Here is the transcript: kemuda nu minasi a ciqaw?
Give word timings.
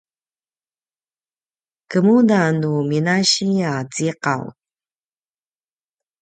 kemuda 1.89 2.41
nu 2.59 2.71
minasi 2.89 3.47
a 3.71 3.73
ciqaw? 3.93 4.43